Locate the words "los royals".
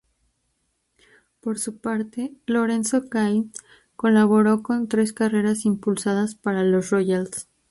6.63-7.47